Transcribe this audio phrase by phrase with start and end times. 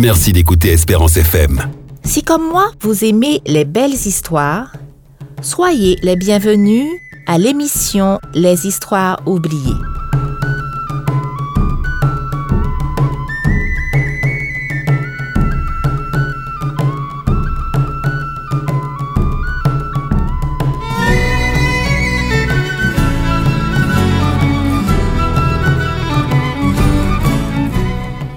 [0.00, 1.60] Merci d'écouter Espérance FM.
[2.04, 4.72] Si comme moi, vous aimez les belles histoires,
[5.42, 6.86] soyez les bienvenus
[7.26, 9.76] à l'émission Les histoires oubliées.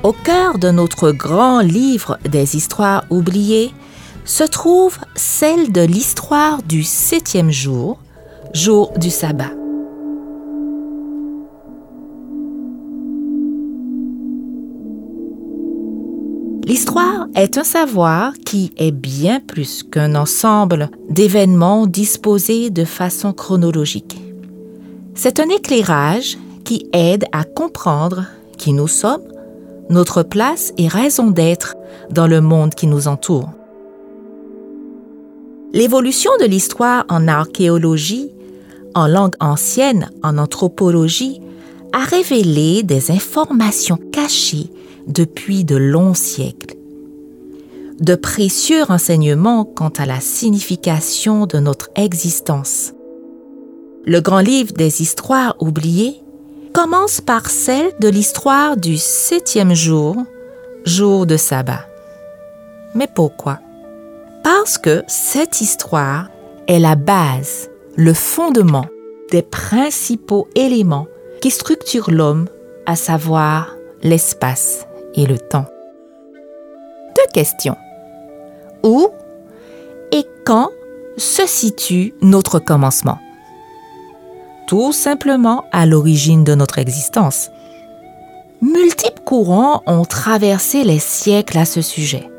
[0.04, 3.72] Au cœur de notre grand livre des histoires oubliées
[4.26, 8.00] se trouve celle de l'histoire du septième jour,
[8.54, 9.52] jour du sabbat.
[16.66, 24.18] L'histoire est un savoir qui est bien plus qu'un ensemble d'événements disposés de façon chronologique.
[25.16, 28.26] C'est un éclairage qui aide à comprendre
[28.58, 29.33] qui nous sommes
[29.90, 31.76] notre place et raison d'être
[32.10, 33.50] dans le monde qui nous entoure.
[35.74, 38.32] L'évolution de l'histoire en archéologie,
[38.94, 41.42] en langue ancienne, en anthropologie,
[41.94, 44.70] a révélé des informations cachées
[45.08, 46.76] depuis de longs siècles.
[48.00, 52.94] De précieux renseignements quant à la signification de notre existence.
[54.06, 56.23] Le grand livre des histoires oubliées
[56.74, 60.18] commence par celle de l'histoire du septième jour,
[60.86, 61.86] jour de sabbat.
[62.96, 63.60] Mais pourquoi?
[64.44, 66.30] Parce que cette histoire
[66.68, 68.88] est la base, le fondement
[69.32, 71.08] des principaux éléments
[71.42, 72.48] qui structurent l'homme,
[72.86, 75.66] à savoir l'espace et le temps.
[77.16, 77.78] Deux questions.
[78.84, 79.10] Où
[80.12, 80.70] et quand
[81.18, 83.20] se situe notre commencement?
[84.68, 87.50] Tout simplement à l'origine de notre existence.
[88.62, 92.30] Multiples courants ont traversé les siècles à ce sujet.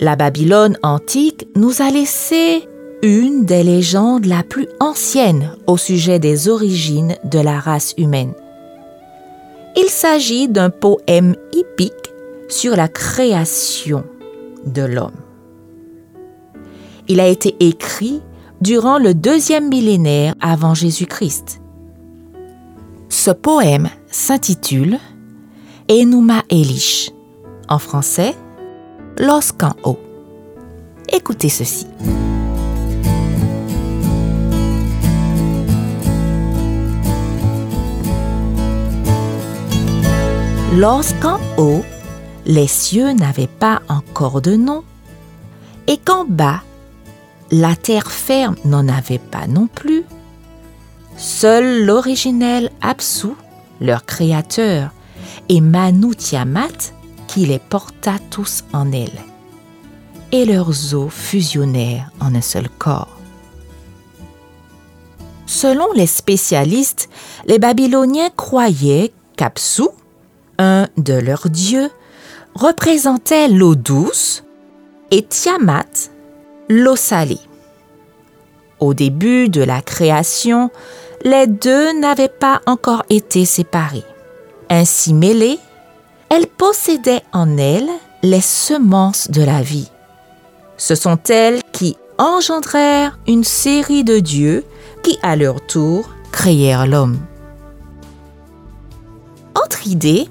[0.00, 2.68] La Babylone antique nous a laissé
[3.02, 8.32] une des légendes la plus anciennes au sujet des origines de la race humaine.
[9.76, 12.12] Il s'agit d'un poème hippique
[12.48, 14.04] sur la création
[14.66, 15.20] de l'homme.
[17.08, 18.22] Il a été écrit
[18.64, 21.60] durant le deuxième millénaire avant Jésus-Christ.
[23.10, 24.98] Ce poème s'intitule
[25.90, 27.10] Enuma Elish,
[27.68, 28.34] en français,
[29.18, 30.00] Lorsqu'en haut.
[31.12, 31.86] Écoutez ceci.
[40.74, 41.84] Lorsqu'en haut,
[42.46, 44.82] les cieux n'avaient pas encore de nom,
[45.86, 46.62] et qu'en bas,
[47.50, 50.04] la terre ferme n'en avait pas non plus.
[51.16, 53.28] Seul l'originel Apsu,
[53.80, 54.90] leur créateur,
[55.48, 56.92] et Manu Tiamat,
[57.28, 59.22] qui les porta tous en elle.
[60.32, 63.20] Et leurs os fusionnèrent en un seul corps.
[65.46, 67.08] Selon les spécialistes,
[67.46, 69.84] les Babyloniens croyaient qu'Apsu,
[70.58, 71.90] un de leurs dieux,
[72.54, 74.44] représentait l'eau douce
[75.10, 76.10] et Tiamat
[76.68, 77.40] l'eau salée.
[78.80, 80.70] Au début de la création,
[81.22, 84.04] les deux n'avaient pas encore été séparés.
[84.68, 85.58] Ainsi mêlées,
[86.28, 87.90] elles possédaient en elles
[88.22, 89.90] les semences de la vie.
[90.76, 94.64] Ce sont elles qui engendrèrent une série de dieux
[95.02, 97.18] qui, à leur tour, créèrent l'homme.
[99.56, 100.28] Autre idée,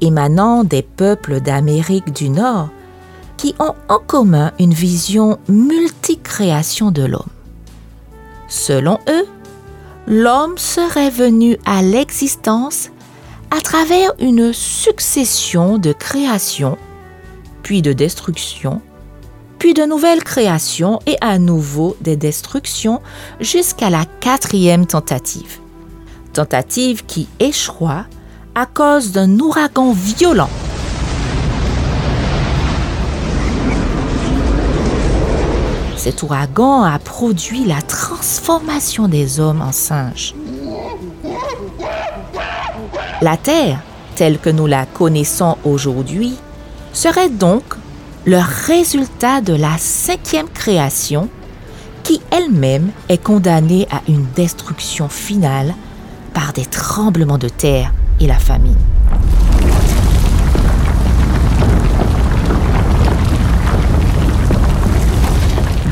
[0.00, 2.68] émanant des peuples d'Amérique du Nord,
[3.42, 7.32] qui ont en commun une vision multicréation de l'homme.
[8.46, 9.26] Selon eux,
[10.06, 12.90] l'homme serait venu à l'existence
[13.50, 16.78] à travers une succession de créations,
[17.64, 18.80] puis de destructions,
[19.58, 23.02] puis de nouvelles créations et à nouveau des destructions
[23.40, 25.58] jusqu'à la quatrième tentative.
[26.32, 28.06] Tentative qui échoua
[28.54, 30.48] à cause d'un ouragan violent
[36.02, 40.34] Cet ouragan a produit la transformation des hommes en singes.
[43.20, 43.78] La Terre,
[44.16, 46.34] telle que nous la connaissons aujourd'hui,
[46.92, 47.62] serait donc
[48.24, 51.28] le résultat de la cinquième création
[52.02, 55.72] qui elle-même est condamnée à une destruction finale
[56.34, 58.74] par des tremblements de terre et la famine.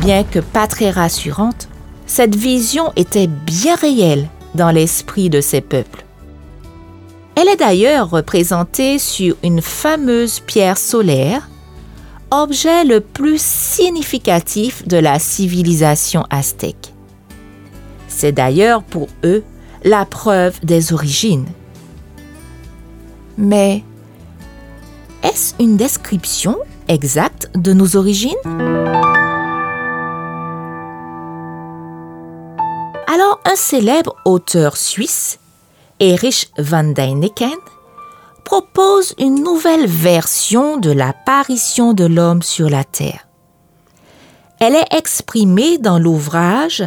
[0.01, 1.69] Bien que pas très rassurante,
[2.07, 6.05] cette vision était bien réelle dans l'esprit de ces peuples.
[7.35, 11.49] Elle est d'ailleurs représentée sur une fameuse pierre solaire,
[12.31, 16.95] objet le plus significatif de la civilisation aztèque.
[18.09, 19.45] C'est d'ailleurs pour eux
[19.85, 21.47] la preuve des origines.
[23.37, 23.85] Mais
[25.23, 26.57] est-ce une description
[26.89, 29.10] exacte de nos origines?
[33.21, 35.41] Alors un célèbre auteur suisse,
[35.99, 37.59] Erich van Däniken,
[38.47, 43.29] propose une nouvelle version de l'apparition de l'homme sur la Terre.
[44.59, 46.83] Elle est exprimée dans l'ouvrage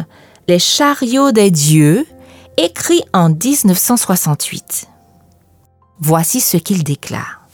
[0.48, 2.04] Les chariots des dieux,
[2.56, 4.88] écrit en 1968.
[6.00, 7.46] Voici ce qu'il déclare.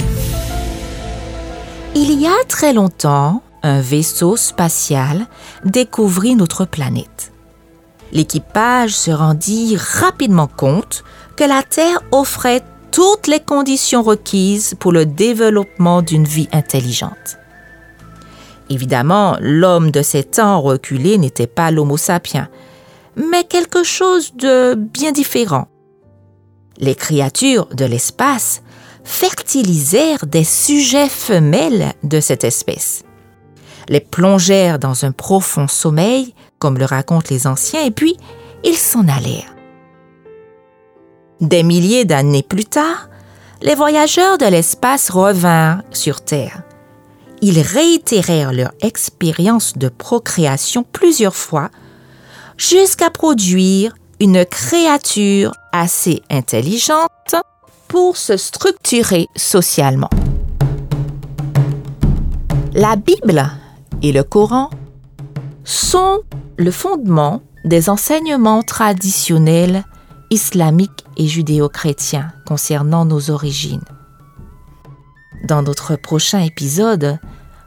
[1.95, 5.27] Il y a très longtemps, un vaisseau spatial
[5.67, 7.31] découvrit notre planète.
[8.13, 11.05] L'équipage se rendit rapidement compte
[11.37, 17.39] que la Terre offrait toutes les conditions requises pour le développement d'une vie intelligente.
[18.69, 22.49] Évidemment, l'homme de ces temps reculés n'était pas l'Homo sapiens,
[23.17, 25.67] mais quelque chose de bien différent.
[26.79, 28.63] Les créatures de l'espace
[29.05, 33.03] fertilisèrent des sujets femelles de cette espèce,
[33.89, 38.17] les plongèrent dans un profond sommeil, comme le racontent les anciens, et puis
[38.63, 39.57] ils s'en allèrent.
[41.41, 43.09] Des milliers d'années plus tard,
[43.63, 46.63] les voyageurs de l'espace revinrent sur Terre.
[47.43, 51.71] Ils réitérèrent leur expérience de procréation plusieurs fois
[52.59, 57.35] jusqu'à produire une créature assez intelligente
[57.89, 60.11] pour se structurer socialement.
[62.75, 63.51] La Bible
[64.03, 64.71] et le Coran
[65.65, 66.23] sont
[66.57, 69.85] le fondement des enseignements traditionnels
[70.31, 73.85] islamiques et judéo-chrétiens concernant nos origines.
[75.45, 77.19] Dans notre prochain épisode,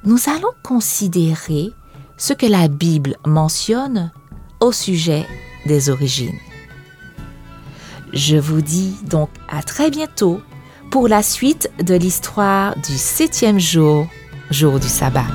[0.06, 1.70] nous allons considérer
[2.18, 4.12] ce que la Bible mentionne
[4.60, 5.26] au sujet
[5.66, 6.38] des origines.
[8.14, 10.40] Je vous dis donc à très bientôt
[10.92, 14.08] pour la suite de l'histoire du septième jour,
[14.52, 15.26] jour du sabbat.